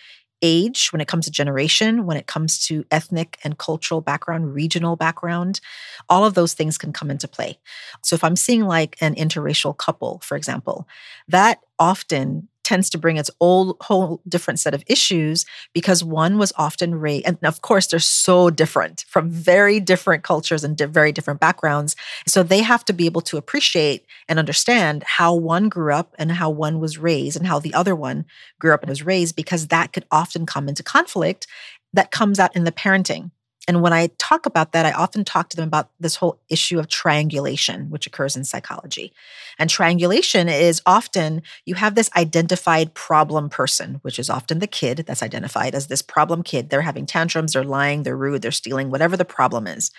[0.42, 4.96] age, when it comes to generation, when it comes to ethnic and cultural background, regional
[4.96, 5.60] background,
[6.08, 7.60] all of those things can come into play.
[8.04, 10.88] So if I'm seeing like an interracial couple, for example,
[11.28, 16.54] that often tends to bring its old whole different set of issues because one was
[16.56, 21.12] often raised and of course they're so different from very different cultures and di- very
[21.12, 21.96] different backgrounds.
[22.28, 26.32] So they have to be able to appreciate and understand how one grew up and
[26.32, 28.26] how one was raised and how the other one
[28.60, 31.48] grew up and was raised because that could often come into conflict
[31.94, 33.32] that comes out in the parenting
[33.68, 36.80] and when I talk about that, I often talk to them about this whole issue
[36.80, 39.14] of triangulation, which occurs in psychology.
[39.60, 45.04] And triangulation is often you have this identified problem person, which is often the kid
[45.06, 46.70] that's identified as this problem kid.
[46.70, 49.92] They're having tantrums, they're lying, they're rude, they're stealing, whatever the problem is.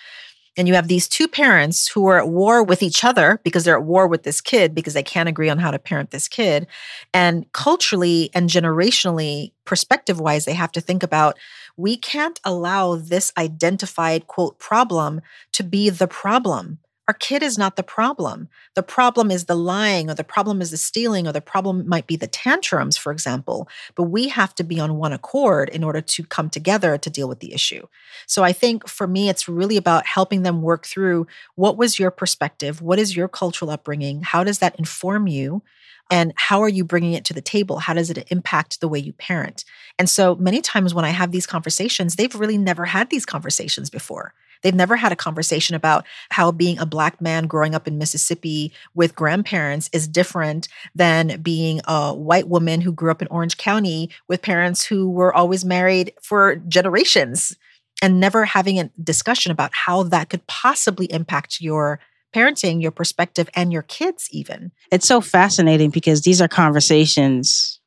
[0.56, 3.78] And you have these two parents who are at war with each other because they're
[3.78, 6.66] at war with this kid because they can't agree on how to parent this kid.
[7.14, 11.38] And culturally and generationally, perspective wise, they have to think about
[11.76, 15.20] we can't allow this identified quote problem
[15.52, 16.78] to be the problem.
[17.10, 18.48] Our kid is not the problem.
[18.76, 22.06] The problem is the lying, or the problem is the stealing, or the problem might
[22.06, 23.68] be the tantrums, for example.
[23.96, 27.28] But we have to be on one accord in order to come together to deal
[27.28, 27.84] with the issue.
[28.28, 32.12] So I think for me, it's really about helping them work through what was your
[32.12, 32.80] perspective?
[32.80, 34.22] What is your cultural upbringing?
[34.22, 35.64] How does that inform you?
[36.10, 37.78] And how are you bringing it to the table?
[37.78, 39.64] How does it impact the way you parent?
[39.98, 43.90] And so many times when i have these conversations they've really never had these conversations
[43.90, 44.34] before.
[44.62, 48.72] They've never had a conversation about how being a black man growing up in mississippi
[48.94, 54.10] with grandparents is different than being a white woman who grew up in orange county
[54.28, 57.56] with parents who were always married for generations
[58.02, 62.00] and never having a discussion about how that could possibly impact your
[62.34, 64.72] parenting, your perspective, and your kids, even.
[64.90, 67.80] It's so fascinating because these are conversations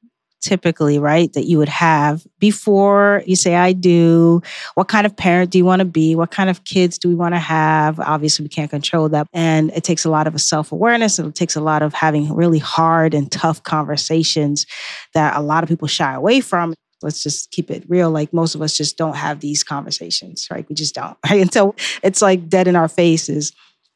[0.44, 4.42] typically, right, that you would have before you say, I do.
[4.76, 6.16] What kind of parent do you want to be?
[6.16, 8.00] What kind of kids do we want to have?
[8.00, 9.28] Obviously, we can't control that.
[9.34, 11.18] And it takes a lot of self awareness.
[11.18, 14.66] It takes a lot of having really hard and tough conversations
[15.14, 18.56] that a lot of people shy away from let's just keep it real like most
[18.56, 22.22] of us just don't have these conversations right we just don't right And so it's
[22.22, 23.52] like dead in our faces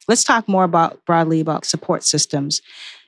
[0.08, 2.60] Let's talk more about broadly about support systems.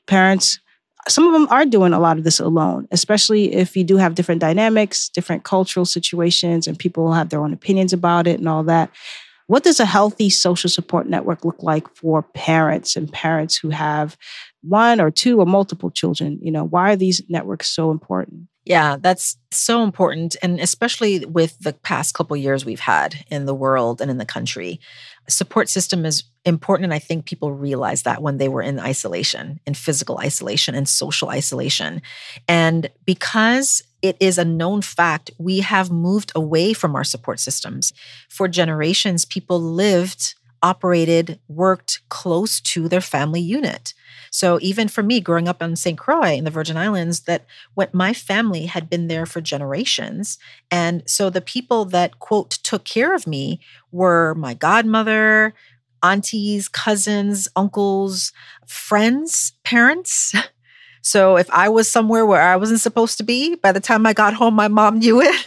[0.07, 0.61] Parents,
[1.09, 4.15] some of them are doing a lot of this alone, especially if you do have
[4.15, 8.63] different dynamics, different cultural situations, and people have their own opinions about it and all
[8.65, 8.91] that.
[9.47, 14.17] What does a healthy social support network look like for parents and parents who have
[14.63, 16.39] one or two or multiple children?
[16.41, 18.47] You know, why are these networks so important?
[18.65, 20.37] Yeah, that's so important.
[20.43, 24.25] And especially with the past couple years we've had in the world and in the
[24.25, 24.79] country,
[25.29, 26.85] support system is important.
[26.85, 30.89] And I think people realize that when they were in isolation, in physical isolation and
[30.89, 32.03] social isolation.
[32.49, 37.93] And because it is a known fact, we have moved away from our support systems.
[38.29, 43.95] For generations, people lived, operated, worked close to their family unit.
[44.31, 45.99] So even for me, growing up in St.
[45.99, 50.39] Croix in the Virgin Islands, that what my family had been there for generations.
[50.71, 55.53] And so the people that quote took care of me were my godmother,
[56.03, 58.33] aunties, cousins, uncles,
[58.67, 60.35] friends, parents.
[61.03, 64.13] So if I was somewhere where I wasn't supposed to be, by the time I
[64.13, 65.47] got home, my mom knew it.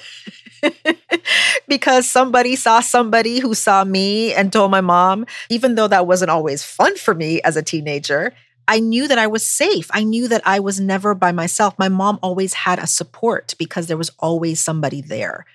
[1.68, 6.32] because somebody saw somebody who saw me and told my mom, even though that wasn't
[6.32, 8.34] always fun for me as a teenager,
[8.68, 9.90] I knew that I was safe.
[9.92, 11.78] I knew that I was never by myself.
[11.78, 15.46] My mom always had a support because there was always somebody there.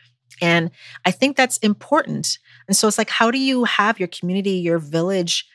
[0.40, 0.70] And
[1.04, 2.38] I think that's important.
[2.68, 5.46] And so it's like, how do you have your community, your village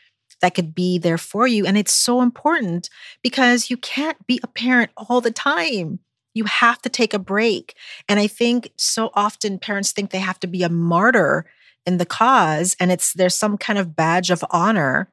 [0.42, 1.66] that could be there for you?
[1.66, 2.90] And it's so important
[3.22, 6.00] because you can't be a parent all the time.
[6.34, 7.76] You have to take a break.
[8.10, 11.46] And I think so often parents think they have to be a martyr
[11.86, 15.12] in the cause and it's there's some kind of badge of honor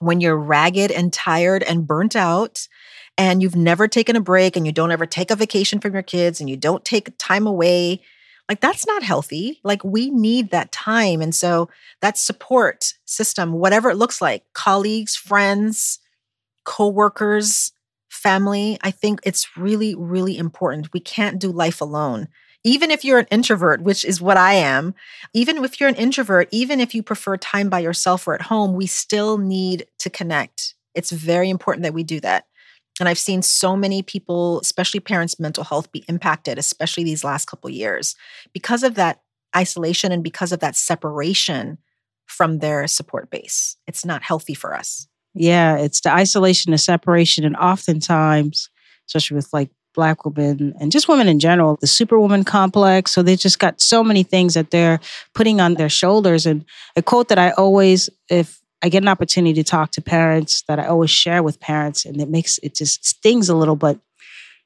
[0.00, 2.68] when you're ragged and tired and burnt out
[3.16, 6.02] and you've never taken a break and you don't ever take a vacation from your
[6.02, 8.02] kids and you don't take time away
[8.48, 9.60] like that's not healthy.
[9.64, 11.22] Like we need that time.
[11.22, 11.68] And so
[12.02, 15.98] that support system whatever it looks like colleagues friends
[16.64, 17.72] coworkers
[18.08, 20.92] family i think it's really really important.
[20.92, 22.28] We can't do life alone.
[22.66, 24.94] Even if you're an introvert which is what i am
[25.34, 28.74] even if you're an introvert even if you prefer time by yourself or at home
[28.74, 30.74] we still need to connect.
[30.94, 32.46] It's very important that we do that
[33.00, 37.46] and I've seen so many people, especially parents' mental health, be impacted, especially these last
[37.46, 38.14] couple years,
[38.52, 39.22] because of that
[39.56, 41.78] isolation and because of that separation
[42.26, 43.76] from their support base.
[43.86, 45.08] It's not healthy for us.
[45.34, 48.70] Yeah, it's the isolation, the separation, and oftentimes,
[49.08, 53.12] especially with like black women and just women in general, the superwoman complex.
[53.12, 55.00] So they just got so many things that they're
[55.34, 56.46] putting on their shoulders.
[56.46, 56.64] And
[56.96, 60.78] a quote that I always, if I get an opportunity to talk to parents that
[60.78, 63.98] I always share with parents, and it makes it just stings a little, but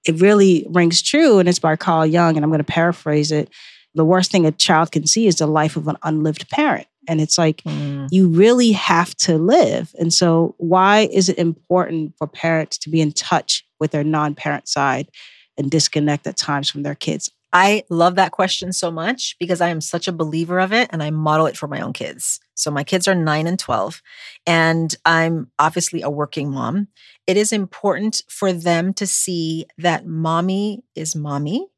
[0.04, 1.38] it really rings true.
[1.38, 3.48] And it's by Carl Jung, and I'm going to paraphrase it.
[3.94, 6.88] The worst thing a child can see is the life of an unlived parent.
[7.06, 8.08] And it's like, mm.
[8.10, 9.94] you really have to live.
[10.00, 14.34] And so, why is it important for parents to be in touch with their non
[14.34, 15.08] parent side
[15.56, 17.30] and disconnect at times from their kids?
[17.52, 21.02] I love that question so much because I am such a believer of it and
[21.02, 22.40] I model it for my own kids.
[22.54, 24.02] So my kids are nine and 12,
[24.46, 26.88] and I'm obviously a working mom.
[27.26, 31.68] It is important for them to see that mommy is mommy.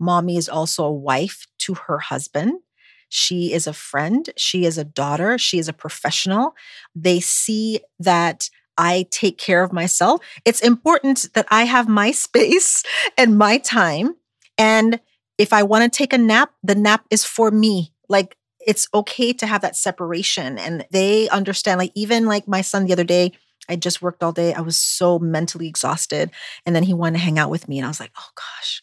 [0.00, 2.60] Mommy is also a wife to her husband.
[3.08, 4.28] She is a friend.
[4.36, 5.38] She is a daughter.
[5.38, 6.54] She is a professional.
[6.94, 10.20] They see that I take care of myself.
[10.44, 12.82] It's important that I have my space
[13.16, 14.14] and my time
[14.58, 15.00] and
[15.38, 17.94] if I want to take a nap, the nap is for me.
[18.08, 20.58] Like it's okay to have that separation.
[20.58, 23.32] And they understand, like, even like my son the other day,
[23.68, 24.52] I just worked all day.
[24.52, 26.30] I was so mentally exhausted.
[26.66, 27.78] And then he wanted to hang out with me.
[27.78, 28.82] And I was like, oh gosh,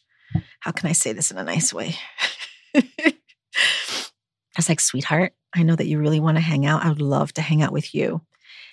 [0.62, 1.96] how can I say this in a nice way?
[2.76, 3.14] I
[4.58, 6.86] was like, sweetheart, I know that you really want to hang out.
[6.86, 8.22] I would love to hang out with you.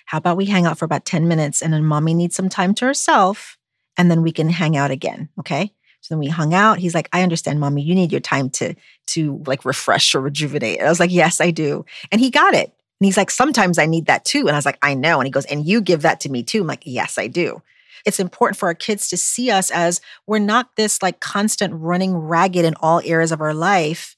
[0.06, 2.74] How about we hang out for about 10 minutes and then mommy needs some time
[2.74, 3.58] to herself
[3.96, 5.28] and then we can hang out again.
[5.38, 5.72] Okay.
[6.02, 6.78] So then we hung out.
[6.78, 8.74] He's like, I understand, mommy, you need your time to
[9.06, 10.78] to like refresh or rejuvenate.
[10.78, 11.86] And I was like, yes, I do.
[12.10, 12.66] And he got it.
[13.00, 14.40] And he's like, sometimes I need that too.
[14.40, 15.18] And I was like, I know.
[15.18, 16.60] And he goes, and you give that to me too.
[16.60, 17.62] I'm like, yes, I do.
[18.04, 22.16] It's important for our kids to see us as we're not this like constant running
[22.16, 24.16] ragged in all areas of our life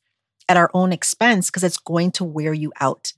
[0.48, 3.12] at our own expense because it's going to wear you out.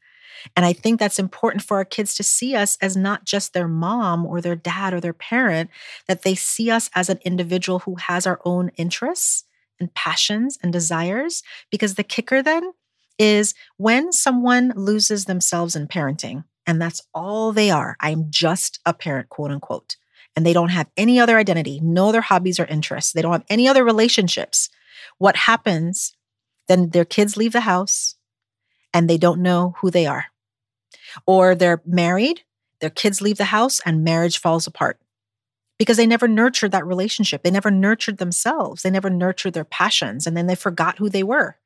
[0.56, 3.68] And I think that's important for our kids to see us as not just their
[3.68, 5.70] mom or their dad or their parent,
[6.06, 9.44] that they see us as an individual who has our own interests
[9.78, 11.42] and passions and desires.
[11.70, 12.72] Because the kicker then
[13.18, 18.92] is when someone loses themselves in parenting, and that's all they are, I'm just a
[18.92, 19.96] parent, quote unquote,
[20.34, 23.44] and they don't have any other identity, no other hobbies or interests, they don't have
[23.48, 24.68] any other relationships.
[25.18, 26.14] What happens?
[26.68, 28.16] Then their kids leave the house
[28.96, 30.24] and they don't know who they are.
[31.26, 32.44] Or they're married,
[32.80, 34.98] their kids leave the house, and marriage falls apart
[35.78, 37.42] because they never nurtured that relationship.
[37.42, 38.82] They never nurtured themselves.
[38.82, 41.58] They never nurtured their passions, and then they forgot who they were.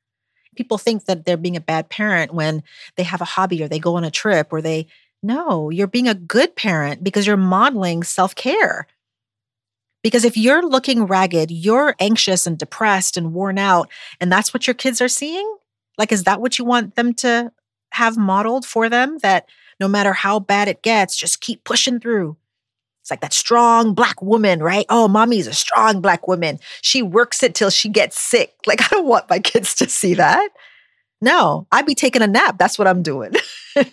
[0.57, 2.65] People think that they're being a bad parent when
[2.97, 4.89] they have a hobby or they go on a trip or they,
[5.23, 8.89] no, you're being a good parent because you're modeling self care.
[10.03, 13.89] Because if you're looking ragged, you're anxious and depressed and worn out,
[14.21, 15.47] and that's what your kids are seeing,
[16.01, 17.53] like, is that what you want them to
[17.93, 19.47] have modeled for them that
[19.79, 22.39] no matter how bad it gets, just keep pushing through.
[23.03, 24.87] It's like that strong black woman, right?
[24.89, 26.59] Oh, mommy's a strong black woman.
[26.81, 28.55] She works it till she gets sick.
[28.67, 30.51] Like, I don't want my kids to see that.
[31.21, 32.57] No, I'd be taking a nap.
[32.57, 33.35] That's what I'm doing.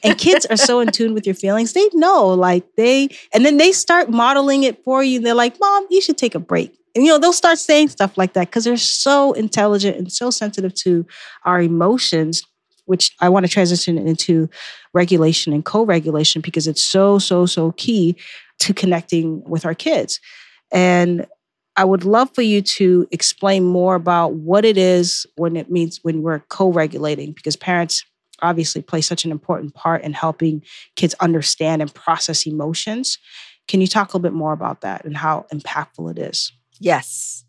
[0.02, 1.74] and kids are so in tune with your feelings.
[1.74, 5.20] They know, like, they, and then they start modeling it for you.
[5.20, 6.74] They're like, Mom, you should take a break.
[6.98, 10.32] And, you know, they'll start saying stuff like that because they're so intelligent and so
[10.32, 11.06] sensitive to
[11.46, 12.42] our emotions
[12.88, 14.50] which I want to transition into
[14.94, 18.16] regulation and co regulation because it's so, so, so key
[18.60, 20.20] to connecting with our kids.
[20.72, 21.28] And
[21.76, 26.00] I would love for you to explain more about what it is when it means
[26.02, 28.04] when we're co regulating, because parents
[28.42, 30.64] obviously play such an important part in helping
[30.96, 33.20] kids understand and process emotions.
[33.68, 36.52] Can you talk a little bit more about that and how impactful it is?
[36.80, 37.44] Yes.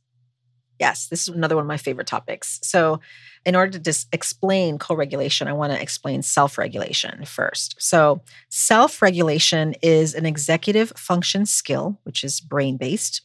[0.81, 2.61] Yes, this is another one of my favorite topics.
[2.62, 3.01] So,
[3.45, 7.76] in order to just explain co regulation, I want to explain self regulation first.
[7.81, 13.22] So, self regulation is an executive function skill, which is brain based,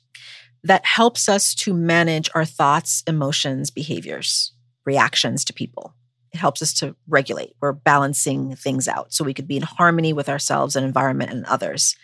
[0.63, 4.53] that helps us to manage our thoughts, emotions, behaviors,
[4.85, 5.95] reactions to people.
[6.33, 7.53] it helps us to regulate.
[7.61, 11.45] We're balancing things out so we could be in harmony with ourselves and environment and
[11.45, 11.95] others.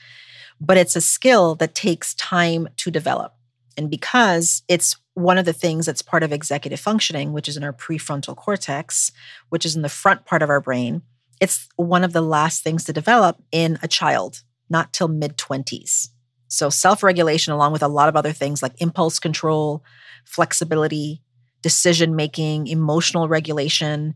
[0.61, 3.33] But it's a skill that takes time to develop.
[3.79, 7.63] And because it's one of the things that's part of executive functioning, which is in
[7.63, 9.09] our prefrontal cortex,
[9.47, 11.01] which is in the front part of our brain,
[11.39, 16.09] it's one of the last things to develop in a child, not till mid 20s.
[16.49, 19.81] So, self regulation, along with a lot of other things like impulse control,
[20.25, 21.21] flexibility,
[21.61, 24.13] decision making, emotional regulation,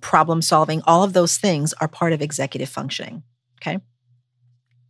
[0.00, 3.24] problem solving, all of those things are part of executive functioning.
[3.60, 3.78] Okay.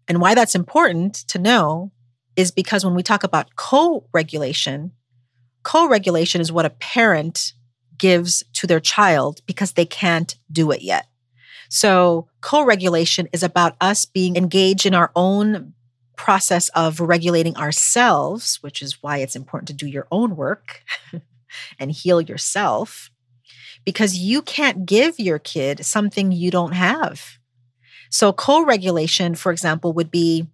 [0.07, 1.91] And why that's important to know
[2.37, 4.93] is because when we talk about co regulation,
[5.63, 7.53] co regulation is what a parent
[7.99, 11.07] gives to their child because they can't do it yet.
[11.69, 15.75] So, co regulation is about us being engaged in our own
[16.17, 20.83] process of regulating ourselves, which is why it's important to do your own work
[21.79, 23.11] and heal yourself,
[23.85, 27.39] because you can't give your kid something you don't have.
[28.11, 30.47] So, co regulation, for example, would be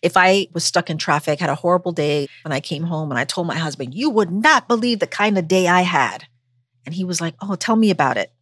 [0.00, 3.18] if I was stuck in traffic, had a horrible day, and I came home and
[3.18, 6.26] I told my husband, You would not believe the kind of day I had.
[6.86, 8.32] And he was like, Oh, tell me about it.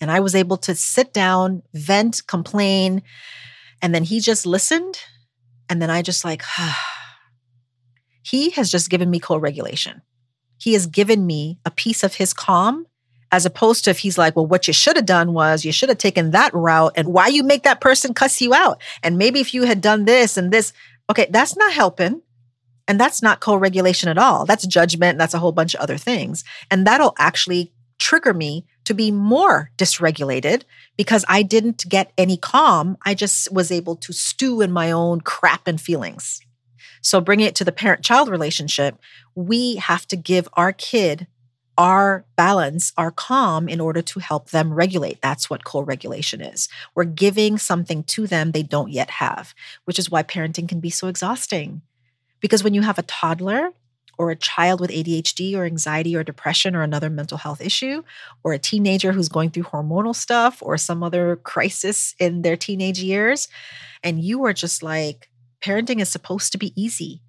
[0.00, 3.02] And I was able to sit down, vent, complain.
[3.82, 5.00] And then he just listened.
[5.68, 6.42] And then I just like,
[8.22, 10.02] he has just given me co regulation.
[10.58, 12.86] He has given me a piece of his calm
[13.32, 15.88] as opposed to if he's like, well, what you should have done was you should
[15.88, 16.92] have taken that route.
[16.96, 18.80] And why you make that person cuss you out?
[19.02, 20.72] And maybe if you had done this and this,
[21.10, 22.22] okay, that's not helping.
[22.88, 24.46] And that's not co regulation at all.
[24.46, 25.18] That's judgment.
[25.18, 26.44] That's a whole bunch of other things.
[26.70, 30.62] And that'll actually trigger me to be more dysregulated
[30.96, 32.96] because I didn't get any calm.
[33.04, 36.40] I just was able to stew in my own crap and feelings.
[37.02, 38.98] So, bringing it to the parent child relationship,
[39.34, 41.26] we have to give our kid
[41.78, 45.20] our balance, our calm in order to help them regulate.
[45.20, 46.68] That's what co regulation is.
[46.94, 49.54] We're giving something to them they don't yet have,
[49.84, 51.82] which is why parenting can be so exhausting.
[52.40, 53.70] Because when you have a toddler,
[54.18, 58.02] or a child with ADHD or anxiety or depression or another mental health issue,
[58.42, 62.98] or a teenager who's going through hormonal stuff or some other crisis in their teenage
[62.98, 63.48] years.
[64.02, 65.28] And you are just like,
[65.60, 67.20] parenting is supposed to be easy.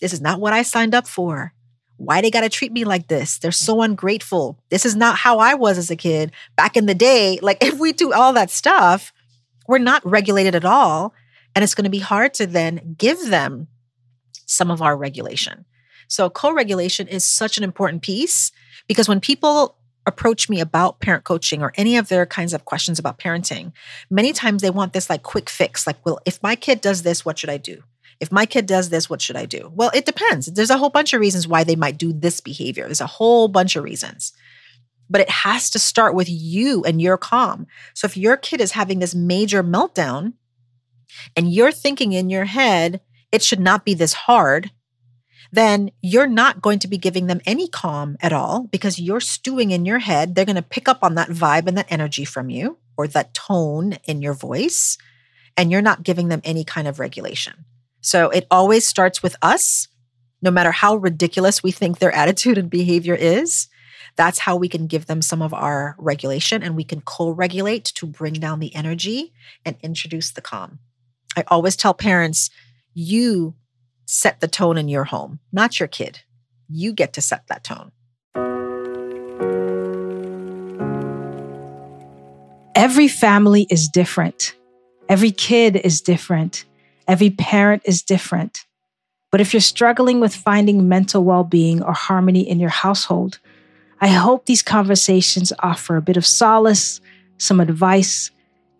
[0.00, 1.52] This is not what I signed up for.
[1.96, 3.38] Why they got to treat me like this?
[3.38, 4.58] They're so ungrateful.
[4.70, 7.38] This is not how I was as a kid back in the day.
[7.40, 9.12] Like, if we do all that stuff,
[9.68, 11.14] we're not regulated at all.
[11.54, 13.68] And it's going to be hard to then give them
[14.46, 15.64] some of our regulation.
[16.08, 18.52] So, co regulation is such an important piece
[18.88, 19.76] because when people
[20.06, 23.72] approach me about parent coaching or any of their kinds of questions about parenting,
[24.10, 27.24] many times they want this like quick fix like, well, if my kid does this,
[27.24, 27.82] what should I do?
[28.24, 29.70] If my kid does this, what should I do?
[29.74, 30.46] Well, it depends.
[30.46, 32.86] There's a whole bunch of reasons why they might do this behavior.
[32.86, 34.32] There's a whole bunch of reasons.
[35.10, 37.66] But it has to start with you and your calm.
[37.92, 40.32] So if your kid is having this major meltdown
[41.36, 44.70] and you're thinking in your head, it should not be this hard,
[45.52, 49.70] then you're not going to be giving them any calm at all because you're stewing
[49.70, 50.34] in your head.
[50.34, 53.34] They're going to pick up on that vibe and that energy from you or that
[53.34, 54.96] tone in your voice,
[55.58, 57.66] and you're not giving them any kind of regulation.
[58.04, 59.88] So it always starts with us,
[60.42, 63.66] no matter how ridiculous we think their attitude and behavior is.
[64.16, 67.86] That's how we can give them some of our regulation and we can co regulate
[67.96, 69.32] to bring down the energy
[69.64, 70.80] and introduce the calm.
[71.34, 72.50] I always tell parents,
[72.92, 73.54] you
[74.04, 76.20] set the tone in your home, not your kid.
[76.68, 77.90] You get to set that tone.
[82.74, 84.54] Every family is different.
[85.08, 86.66] Every kid is different.
[87.06, 88.64] Every parent is different.
[89.30, 93.40] But if you're struggling with finding mental well being or harmony in your household,
[94.00, 97.00] I hope these conversations offer a bit of solace,
[97.38, 98.30] some advice,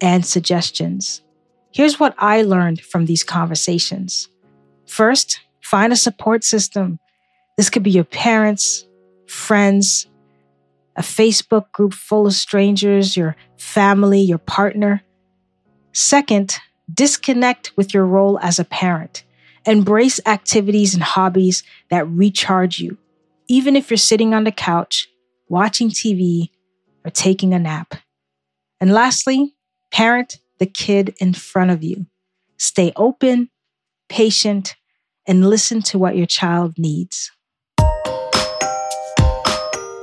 [0.01, 1.23] and suggestions.
[1.73, 4.29] Here's what I learned from these conversations.
[4.87, 6.99] First, find a support system.
[7.57, 8.87] This could be your parents,
[9.27, 10.07] friends,
[10.97, 15.03] a Facebook group full of strangers, your family, your partner.
[15.93, 16.59] Second,
[16.93, 19.25] disconnect with your role as a parent.
[19.67, 22.99] Embrace activities and hobbies that recharge you,
[23.49, 25.09] even if you're sitting on the couch,
[25.49, 26.51] watching TV,
[27.05, 27.95] or taking a nap.
[28.81, 29.55] And lastly,
[29.91, 32.07] parent the kid in front of you.
[32.59, 33.51] Stay open,
[34.09, 34.77] patient,
[35.27, 37.31] and listen to what your child needs.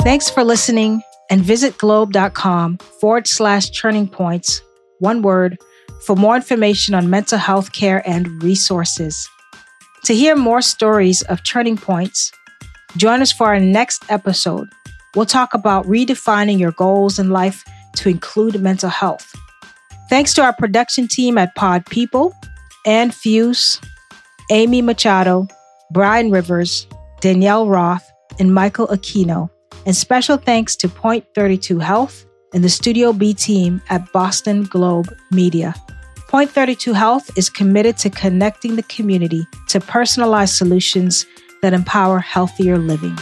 [0.02, 4.62] Thanks for listening and visit globe.com forward slash turning points,
[5.00, 5.58] one word,
[6.06, 9.28] for more information on mental health care and resources.
[10.06, 12.32] To hear more stories of turning points,
[12.98, 14.68] join us for our next episode.
[15.16, 17.64] We'll talk about redefining your goals in life
[17.98, 19.36] to include mental health.
[20.10, 22.34] Thanks to our production team at Pod People,
[22.86, 23.80] Ann Fuse,
[24.50, 25.48] Amy Machado,
[25.92, 26.88] Brian Rivers,
[27.22, 29.50] Danielle Roth, and Michael Aquino.
[29.86, 35.16] And special thanks to Point 32 Health and the Studio B team at Boston Globe
[35.32, 35.74] Media.
[36.28, 41.26] Point 32 Health is committed to connecting the community to personalized solutions
[41.62, 43.18] that empower healthier living.